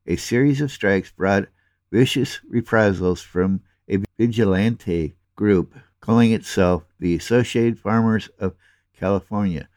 A 0.06 0.18
series 0.18 0.60
of 0.60 0.70
strikes 0.70 1.10
brought 1.10 1.48
vicious 1.90 2.42
reprisals 2.50 3.22
from 3.22 3.62
a 3.90 4.04
vigilante 4.18 5.16
group 5.38 5.74
calling 6.02 6.34
itself 6.34 6.84
the 7.00 7.16
Associated 7.16 7.80
Farmers 7.80 8.30
of 8.40 8.56
California, 8.94 9.70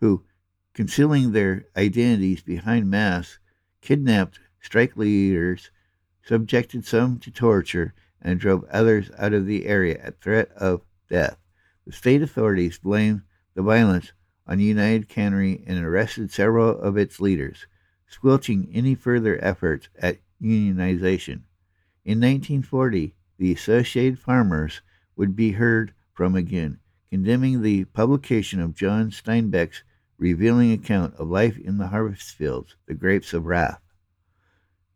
who, 0.00 0.24
concealing 0.72 1.32
their 1.32 1.66
identities 1.76 2.42
behind 2.42 2.90
masks, 2.90 3.38
kidnapped 3.82 4.40
strike 4.62 4.96
leaders, 4.96 5.70
subjected 6.24 6.86
some 6.86 7.18
to 7.18 7.30
torture, 7.30 7.92
and 8.22 8.40
drove 8.40 8.64
others 8.70 9.10
out 9.18 9.34
of 9.34 9.44
the 9.44 9.66
area 9.66 10.00
at 10.02 10.22
threat 10.22 10.48
of 10.52 10.80
death. 11.10 11.36
The 11.86 11.92
state 11.92 12.22
authorities 12.22 12.78
blamed 12.78 13.22
the 13.54 13.62
violence 13.62 14.12
on 14.48 14.58
United 14.58 15.08
Cannery 15.08 15.62
and 15.66 15.78
arrested 15.84 16.32
several 16.32 16.70
of 16.80 16.96
its 16.96 17.20
leaders. 17.20 17.66
squelching 18.10 18.70
any 18.72 18.94
further 18.94 19.38
efforts 19.44 19.90
at 19.98 20.18
unionization. 20.42 21.42
In 22.06 22.20
1940, 22.20 23.14
the 23.36 23.52
Associated 23.52 24.18
Farmers 24.18 24.80
would 25.14 25.36
be 25.36 25.52
heard 25.52 25.92
from 26.14 26.34
again, 26.34 26.78
condemning 27.10 27.60
the 27.60 27.84
publication 27.84 28.60
of 28.60 28.74
John 28.74 29.10
Steinbeck's 29.10 29.82
revealing 30.16 30.72
account 30.72 31.14
of 31.16 31.28
life 31.28 31.58
in 31.58 31.76
the 31.76 31.88
harvest 31.88 32.34
fields, 32.34 32.76
The 32.86 32.94
Grapes 32.94 33.34
of 33.34 33.44
Wrath. 33.44 33.82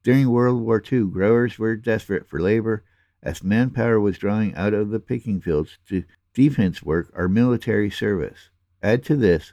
During 0.03 0.31
World 0.31 0.63
War 0.63 0.83
II, 0.91 1.05
growers 1.09 1.59
were 1.59 1.77
desperate 1.77 2.27
for 2.27 2.41
labor 2.41 2.85
as 3.23 3.45
manpower 3.45 4.01
was 4.01 4.19
drawing 4.19 4.55
out 4.55 4.75
of 4.75 4.89
the 4.89 4.99
picking 4.99 5.41
fields 5.41 5.77
to 5.89 6.05
defense 6.35 6.83
work 6.83 7.11
or 7.15 7.29
military 7.29 7.91
service. 7.91 8.49
Add 8.83 9.05
to 9.05 9.17
this 9.17 9.53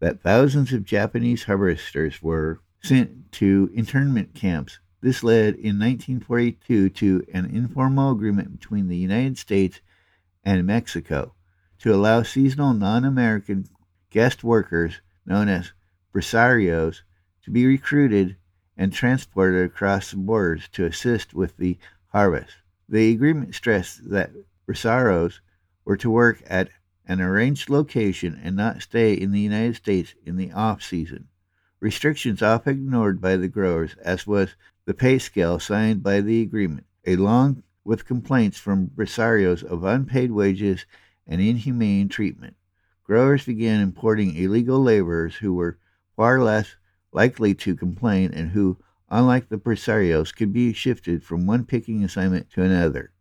that 0.00 0.22
thousands 0.22 0.72
of 0.72 0.84
Japanese 0.84 1.44
harvesters 1.44 2.22
were 2.22 2.60
sent 2.82 3.32
to 3.32 3.70
internment 3.74 4.34
camps. 4.34 4.78
This 5.00 5.24
led 5.24 5.54
in 5.54 5.78
1942 5.78 6.90
to 6.90 7.24
an 7.32 7.46
informal 7.46 8.12
agreement 8.12 8.52
between 8.52 8.88
the 8.88 8.96
United 8.96 9.38
States 9.38 9.80
and 10.44 10.66
Mexico 10.66 11.34
to 11.80 11.94
allow 11.94 12.22
seasonal 12.22 12.72
non 12.72 13.04
American 13.04 13.66
guest 14.10 14.44
workers, 14.44 15.00
known 15.26 15.48
as 15.48 15.72
braceros, 16.12 17.02
to 17.42 17.50
be 17.50 17.66
recruited 17.66 18.36
and 18.76 18.92
transported 18.92 19.64
across 19.64 20.10
the 20.10 20.16
borders 20.16 20.68
to 20.68 20.84
assist 20.84 21.34
with 21.34 21.56
the 21.56 21.78
harvest. 22.08 22.56
The 22.88 23.12
agreement 23.12 23.54
stressed 23.54 24.10
that 24.10 24.30
braceros 24.66 25.40
were 25.84 25.96
to 25.96 26.10
work 26.10 26.42
at 26.46 26.70
an 27.08 27.20
arranged 27.20 27.70
location 27.70 28.38
and 28.44 28.54
not 28.54 28.82
stay 28.82 29.14
in 29.14 29.32
the 29.32 29.40
United 29.40 29.74
States 29.74 30.14
in 30.24 30.36
the 30.36 30.52
off 30.52 30.82
season. 30.82 31.26
Restrictions 31.80 32.42
often 32.42 32.74
ignored 32.74 33.20
by 33.20 33.36
the 33.36 33.48
growers, 33.48 33.94
as 34.04 34.26
was 34.26 34.54
the 34.84 34.92
pay 34.92 35.18
scale 35.18 35.58
signed 35.58 36.02
by 36.02 36.20
the 36.20 36.42
agreement, 36.42 36.84
along 37.06 37.62
with 37.82 38.04
complaints 38.04 38.58
from 38.58 38.88
braceros 38.88 39.64
of 39.64 39.84
unpaid 39.84 40.30
wages 40.30 40.84
and 41.26 41.40
inhumane 41.40 42.08
treatment. 42.08 42.54
Growers 43.04 43.46
began 43.46 43.80
importing 43.80 44.36
illegal 44.36 44.82
laborers 44.82 45.36
who 45.36 45.54
were 45.54 45.78
far 46.14 46.42
less 46.42 46.76
likely 47.12 47.54
to 47.54 47.74
complain 47.74 48.32
and 48.34 48.50
who, 48.50 48.76
unlike 49.08 49.48
the 49.48 49.56
braceros, 49.56 50.34
could 50.34 50.52
be 50.52 50.74
shifted 50.74 51.22
from 51.22 51.46
one 51.46 51.64
picking 51.64 52.04
assignment 52.04 52.50
to 52.50 52.62
another. 52.62 53.12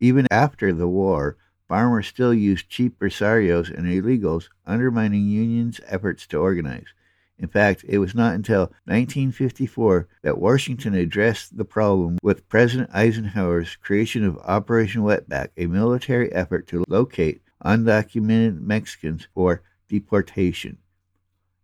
Even 0.00 0.26
after 0.30 0.72
the 0.72 0.88
war, 0.88 1.36
farmers 1.68 2.06
still 2.06 2.34
used 2.34 2.68
cheap 2.68 2.98
braceros 2.98 3.68
and 3.68 3.86
illegals, 3.86 4.48
undermining 4.66 5.28
unions' 5.28 5.80
efforts 5.86 6.26
to 6.28 6.38
organize. 6.38 6.88
In 7.36 7.48
fact, 7.48 7.84
it 7.88 7.98
was 7.98 8.14
not 8.14 8.34
until 8.34 8.72
1954 8.84 10.08
that 10.22 10.38
Washington 10.38 10.94
addressed 10.94 11.56
the 11.56 11.64
problem 11.64 12.18
with 12.22 12.48
President 12.48 12.90
Eisenhower's 12.92 13.76
creation 13.76 14.24
of 14.24 14.38
Operation 14.38 15.02
Wetback, 15.02 15.48
a 15.56 15.66
military 15.66 16.32
effort 16.32 16.66
to 16.68 16.84
locate 16.88 17.42
undocumented 17.64 18.60
Mexicans 18.60 19.26
for 19.34 19.62
deportation. 19.88 20.78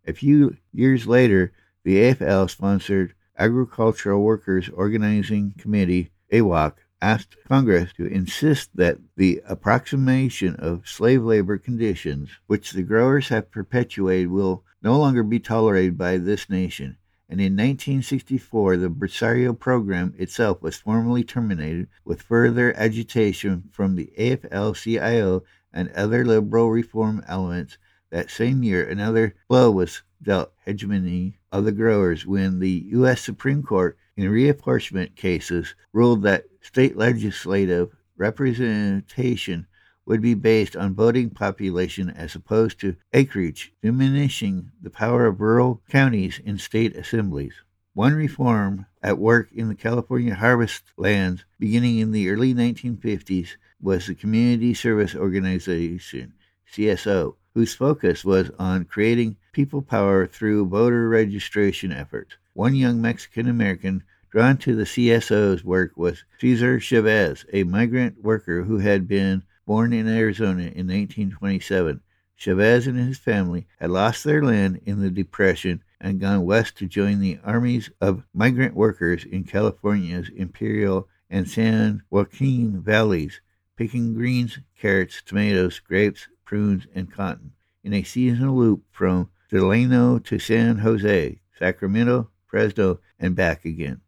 A 0.06 0.12
few 0.12 0.56
years 0.72 1.06
later, 1.06 1.52
the 1.84 1.96
AFL 1.96 2.50
sponsored 2.50 3.14
Agricultural 3.38 4.22
Workers 4.22 4.68
Organizing 4.70 5.54
Committee, 5.56 6.10
AWOC, 6.32 6.74
asked 7.02 7.36
Congress 7.48 7.92
to 7.94 8.06
insist 8.06 8.70
that 8.74 8.98
the 9.16 9.40
approximation 9.46 10.54
of 10.56 10.88
slave 10.88 11.22
labor 11.22 11.58
conditions, 11.58 12.30
which 12.46 12.72
the 12.72 12.82
growers 12.82 13.28
have 13.28 13.50
perpetuated, 13.50 14.30
will 14.30 14.64
no 14.82 14.98
longer 14.98 15.22
be 15.22 15.40
tolerated 15.40 15.96
by 15.96 16.18
this 16.18 16.48
nation. 16.50 16.96
And 17.28 17.40
in 17.40 17.52
1964, 17.52 18.76
the 18.76 18.90
Bracero 18.90 19.56
program 19.56 20.14
itself 20.18 20.60
was 20.60 20.76
formally 20.76 21.22
terminated, 21.22 21.86
with 22.04 22.22
further 22.22 22.76
agitation 22.76 23.68
from 23.70 23.94
the 23.94 24.12
AFL 24.18 24.74
CIO 24.74 25.44
and 25.72 25.90
other 25.92 26.24
liberal 26.24 26.70
reform 26.70 27.22
elements. 27.28 27.78
That 28.10 28.30
same 28.30 28.64
year, 28.64 28.84
another 28.84 29.36
blow 29.48 29.70
was 29.70 30.02
dealt 30.20 30.52
hegemony 30.66 31.38
of 31.52 31.64
the 31.64 31.72
growers 31.72 32.26
when 32.26 32.58
the 32.58 32.86
U.S. 32.90 33.20
Supreme 33.20 33.62
Court, 33.62 33.96
in 34.16 34.24
reapportionment 34.24 35.14
cases, 35.14 35.76
ruled 35.92 36.22
that 36.22 36.46
state 36.60 36.96
legislative 36.96 37.96
representation 38.16 39.66
would 40.06 40.20
be 40.20 40.34
based 40.34 40.76
on 40.76 40.94
voting 40.94 41.30
population 41.30 42.10
as 42.10 42.34
opposed 42.34 42.80
to 42.80 42.96
acreage, 43.12 43.72
diminishing 43.82 44.70
the 44.82 44.90
power 44.90 45.26
of 45.26 45.40
rural 45.40 45.82
counties 45.88 46.40
in 46.44 46.58
state 46.58 46.96
assemblies. 46.96 47.54
One 47.94 48.14
reform 48.14 48.86
at 49.02 49.18
work 49.18 49.50
in 49.52 49.68
the 49.68 49.74
California 49.74 50.34
harvest 50.34 50.84
lands 50.96 51.44
beginning 51.58 51.98
in 51.98 52.12
the 52.12 52.28
early 52.30 52.54
1950s 52.54 53.50
was 53.80 54.06
the 54.06 54.14
Community 54.14 54.74
Service 54.74 55.14
Organization, 55.14 56.34
CSO, 56.72 57.34
whose 57.54 57.74
focus 57.74 58.24
was 58.24 58.50
on 58.58 58.84
creating 58.84 59.36
people 59.52 59.82
power 59.82 60.26
through 60.26 60.68
voter 60.68 61.08
registration 61.08 61.90
efforts. 61.92 62.36
One 62.52 62.74
young 62.74 63.00
Mexican 63.00 63.48
American 63.48 64.02
drawn 64.30 64.56
to 64.56 64.76
the 64.76 64.84
CSO's 64.84 65.64
work 65.64 65.96
was 65.96 66.24
Cesar 66.38 66.78
Chavez, 66.78 67.44
a 67.52 67.64
migrant 67.64 68.22
worker 68.22 68.62
who 68.62 68.78
had 68.78 69.08
been 69.08 69.42
born 69.66 69.92
in 69.92 70.06
Arizona 70.06 70.62
in 70.62 70.86
1927. 70.86 72.00
Chavez 72.36 72.86
and 72.86 72.96
his 72.96 73.18
family 73.18 73.66
had 73.78 73.90
lost 73.90 74.22
their 74.22 74.42
land 74.42 74.80
in 74.86 75.00
the 75.00 75.10
Depression 75.10 75.82
and 76.00 76.20
gone 76.20 76.44
west 76.44 76.76
to 76.76 76.86
join 76.86 77.18
the 77.18 77.40
armies 77.44 77.90
of 78.00 78.24
migrant 78.32 78.74
workers 78.74 79.24
in 79.24 79.44
California's 79.44 80.30
Imperial 80.34 81.08
and 81.28 81.48
San 81.48 82.02
Joaquin 82.08 82.80
valleys, 82.80 83.40
picking 83.76 84.14
greens, 84.14 84.58
carrots, 84.78 85.22
tomatoes, 85.22 85.80
grapes, 85.80 86.28
prunes, 86.44 86.86
and 86.94 87.12
cotton 87.12 87.52
in 87.82 87.92
a 87.92 88.02
seasonal 88.02 88.56
loop 88.56 88.84
from 88.90 89.28
Delano 89.50 90.18
to 90.20 90.38
San 90.38 90.78
Jose, 90.78 91.40
Sacramento, 91.58 92.30
Fresno, 92.46 93.00
and 93.18 93.34
back 93.34 93.64
again. 93.64 94.00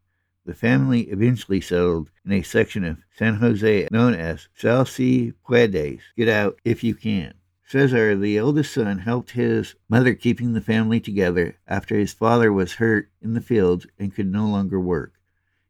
The 0.45 0.53
family 0.53 1.03
eventually 1.03 1.61
settled 1.61 2.09
in 2.25 2.33
a 2.33 2.41
section 2.41 2.83
of 2.83 2.97
San 3.15 3.35
Jose 3.35 3.87
known 3.91 4.13
as 4.13 4.49
Sal 4.53 4.85
Si 4.85 5.31
Puedes, 5.47 6.01
get 6.17 6.27
out 6.27 6.59
if 6.65 6.83
you 6.83 6.95
can. 6.95 7.35
Cesar, 7.65 8.17
the 8.17 8.37
eldest 8.37 8.73
son, 8.73 8.99
helped 8.99 9.31
his 9.31 9.75
mother 9.87 10.13
keeping 10.13 10.51
the 10.51 10.59
family 10.59 10.99
together 10.99 11.55
after 11.65 11.97
his 11.97 12.11
father 12.11 12.51
was 12.51 12.73
hurt 12.73 13.09
in 13.21 13.35
the 13.35 13.41
fields 13.41 13.87
and 13.97 14.13
could 14.13 14.27
no 14.27 14.45
longer 14.45 14.81
work. 14.81 15.13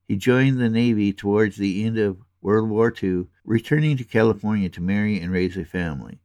He 0.07 0.15
joined 0.15 0.59
the 0.59 0.69
Navy 0.69 1.13
towards 1.13 1.57
the 1.57 1.85
end 1.85 1.99
of 1.99 2.23
World 2.41 2.69
War 2.69 2.91
II, 2.91 3.27
returning 3.45 3.95
to 3.97 4.03
California 4.03 4.69
to 4.69 4.81
marry 4.81 5.19
and 5.19 5.31
raise 5.31 5.55
a 5.55 5.65
family. 5.65 6.19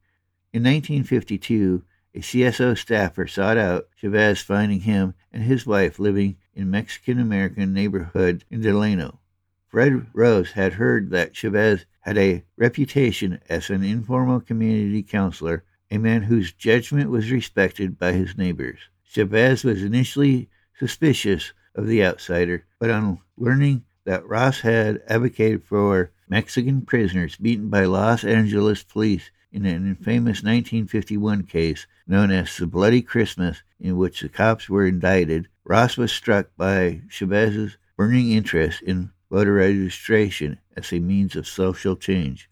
In 0.55 0.63
1952, 0.63 1.85
a 2.15 2.21
CSO 2.21 2.77
staffer 2.77 3.27
sought 3.27 3.59
out 3.59 3.89
Chavez, 3.95 4.41
finding 4.41 4.81
him 4.81 5.13
and 5.31 5.43
his 5.43 5.67
wife 5.67 5.99
living 5.99 6.39
in 6.59 6.71
Mexican 6.73 7.21
American 7.21 7.73
neighborhood 7.73 8.45
in 8.51 8.61
Delano. 8.61 9.21
Fred 9.69 10.09
Ross 10.13 10.51
had 10.51 10.73
heard 10.73 11.11
that 11.11 11.33
Chavez 11.33 11.87
had 12.01 12.19
a 12.19 12.43
reputation 12.57 13.39
as 13.49 13.71
an 13.71 13.85
informal 13.85 14.41
community 14.41 15.05
counselor, 15.05 15.63
a 15.89 15.99
man 15.99 16.23
whose 16.23 16.53
judgment 16.53 17.11
was 17.11 17.31
respected 17.31 17.97
by 17.97 18.13
his 18.13 18.37
neighbors. 18.37 18.81
Chavez 19.05 19.63
was 19.63 19.85
initially 19.85 20.51
suspicious 20.77 21.53
of 21.77 21.87
the 21.87 22.05
outsider, 22.05 22.65
but 22.81 22.91
on 22.91 23.21
learning 23.37 23.85
that 24.05 24.27
Ross 24.27 24.61
had 24.61 25.01
advocated 25.07 25.63
for 25.63 26.11
Mexican 26.29 26.83
prisoners 26.83 27.37
beaten 27.37 27.69
by 27.69 27.85
Los 27.85 28.25
Angeles 28.25 28.83
police 28.83 29.31
in 29.53 29.65
an 29.65 29.87
infamous 29.87 30.43
1951 30.43 31.45
case 31.45 31.87
known 32.07 32.31
as 32.31 32.57
the 32.57 32.67
Bloody 32.67 33.01
Christmas, 33.01 33.63
in 33.79 33.97
which 33.97 34.21
the 34.21 34.29
cops 34.29 34.69
were 34.69 34.87
indicted, 34.87 35.49
Ross 35.69 35.99
was 35.99 36.11
struck 36.11 36.47
by 36.57 37.03
Chavez's 37.11 37.77
burning 37.95 38.31
interest 38.31 38.81
in 38.81 39.11
voter 39.31 39.53
registration 39.53 40.59
as 40.75 40.91
a 40.95 40.99
means 40.99 41.37
of 41.37 41.47
social 41.47 41.95
change. 41.95 42.49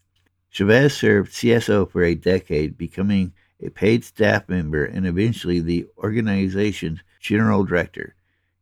Chavez 0.51 0.95
served 0.95 1.33
CSO 1.33 1.89
for 1.89 2.03
a 2.03 2.13
decade, 2.13 2.77
becoming 2.77 3.33
a 3.59 3.69
paid 3.69 4.03
staff 4.03 4.47
member 4.47 4.85
and 4.85 5.07
eventually 5.07 5.59
the 5.59 5.87
organization's 5.97 6.99
general 7.19 7.63
director. 7.63 8.13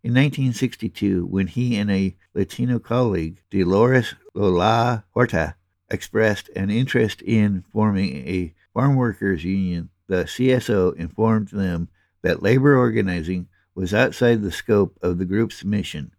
In 0.06 0.14
1962, 0.14 1.26
when 1.26 1.48
he 1.48 1.76
and 1.76 1.92
a 1.92 2.16
Latino 2.34 2.80
colleague, 2.80 3.42
Dolores 3.50 4.16
Lola 4.34 5.04
Huerta, 5.14 5.56
expressed 5.90 6.48
an 6.56 6.70
interest 6.70 7.22
in 7.24 7.66
forming 7.74 8.26
a 8.26 8.54
farm 8.74 8.96
workers 8.96 9.44
union, 9.44 9.90
the 10.08 10.24
CSO 10.24 10.96
informed 10.96 11.50
them 11.50 11.90
that 12.22 12.42
labor 12.42 12.78
organizing 12.78 13.50
was 13.76 13.94
outside 13.94 14.42
the 14.42 14.52
scope 14.52 14.98
of 15.02 15.18
the 15.18 15.26
group's 15.26 15.66
mission. 15.66 16.12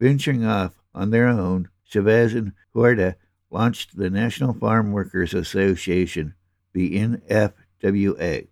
Venturing 0.00 0.44
off 0.44 0.80
on 0.94 1.10
their 1.10 1.28
own, 1.28 1.68
Chavez 1.84 2.34
and 2.34 2.52
Huerta 2.74 3.16
launched 3.50 3.96
the 3.96 4.08
National 4.08 4.54
Farm 4.54 4.90
Workers 4.90 5.34
Association, 5.34 6.34
the 6.72 6.96
NFWA. 6.96 8.48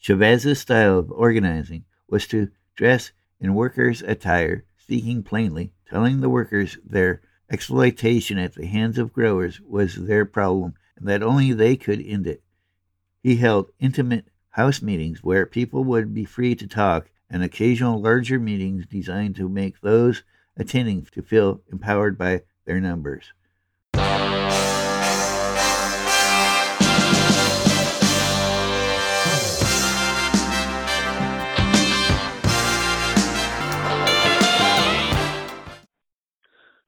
Chavez's 0.00 0.60
style 0.60 0.98
of 0.98 1.12
organizing 1.12 1.84
was 2.08 2.26
to 2.28 2.50
dress 2.74 3.12
in 3.40 3.54
workers' 3.54 4.02
attire, 4.02 4.64
speaking 4.78 5.22
plainly, 5.22 5.72
telling 5.88 6.20
the 6.20 6.30
workers 6.30 6.78
their 6.84 7.20
exploitation 7.50 8.38
at 8.38 8.54
the 8.54 8.66
hands 8.66 8.98
of 8.98 9.12
growers 9.12 9.60
was 9.60 9.96
their 9.96 10.24
problem 10.24 10.74
and 10.96 11.06
that 11.08 11.22
only 11.22 11.52
they 11.52 11.76
could 11.76 12.00
end 12.00 12.26
it. 12.26 12.42
He 13.22 13.36
held 13.36 13.70
intimate 13.78 14.28
house 14.50 14.80
meetings 14.80 15.22
where 15.22 15.44
people 15.44 15.84
would 15.84 16.14
be 16.14 16.24
free 16.24 16.54
to 16.54 16.66
talk 16.66 17.10
and 17.30 17.42
occasional 17.42 18.00
larger 18.00 18.38
meetings 18.38 18.86
designed 18.86 19.36
to 19.36 19.48
make 19.48 19.80
those 19.80 20.22
attending 20.56 21.04
to 21.12 21.22
feel 21.22 21.60
empowered 21.70 22.16
by 22.16 22.42
their 22.64 22.80
numbers. 22.80 23.32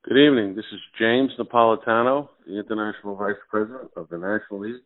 Good 0.04 0.16
evening. 0.16 0.54
This 0.56 0.64
is 0.72 0.80
James 0.98 1.32
Napolitano, 1.38 2.30
the 2.46 2.58
International 2.58 3.14
Vice 3.14 3.36
President 3.50 3.90
of 3.94 4.08
the 4.08 4.16
National 4.16 4.60
League 4.60 4.80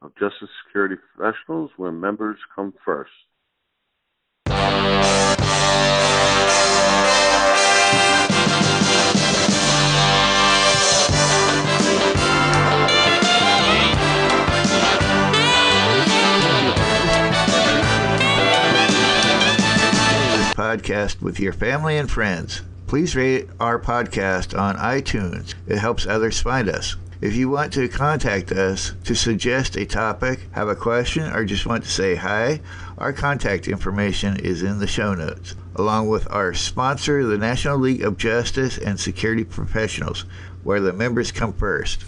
of 0.00 0.12
Justice 0.14 0.48
Security 0.64 0.94
Professionals, 1.16 1.70
where 1.76 1.90
members 1.90 2.38
come 2.54 2.72
first. 2.84 3.10
Podcast 20.90 21.22
with 21.22 21.38
your 21.38 21.52
family 21.52 21.96
and 21.96 22.10
friends. 22.10 22.62
Please 22.88 23.14
rate 23.14 23.48
our 23.60 23.78
podcast 23.78 24.58
on 24.58 24.76
iTunes. 24.76 25.54
It 25.68 25.78
helps 25.78 26.04
others 26.04 26.40
find 26.40 26.68
us. 26.68 26.96
If 27.20 27.36
you 27.36 27.48
want 27.48 27.72
to 27.74 27.88
contact 27.88 28.50
us 28.50 28.94
to 29.04 29.14
suggest 29.14 29.76
a 29.76 29.86
topic, 29.86 30.40
have 30.52 30.68
a 30.68 30.74
question, 30.74 31.30
or 31.32 31.44
just 31.44 31.66
want 31.66 31.84
to 31.84 31.90
say 31.90 32.16
hi, 32.16 32.60
our 32.98 33.12
contact 33.12 33.68
information 33.68 34.36
is 34.40 34.64
in 34.64 34.80
the 34.80 34.88
show 34.88 35.14
notes, 35.14 35.54
along 35.76 36.08
with 36.08 36.26
our 36.32 36.54
sponsor, 36.54 37.24
the 37.24 37.38
National 37.38 37.78
League 37.78 38.02
of 38.02 38.16
Justice 38.16 38.76
and 38.76 38.98
Security 38.98 39.44
Professionals, 39.44 40.24
where 40.64 40.80
the 40.80 40.92
members 40.92 41.30
come 41.30 41.52
first. 41.52 42.04